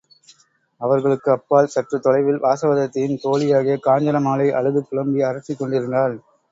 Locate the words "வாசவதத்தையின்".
2.41-3.21